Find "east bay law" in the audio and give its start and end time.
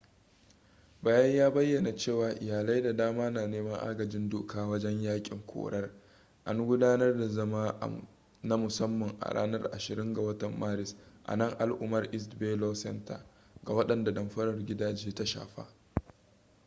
12.15-12.73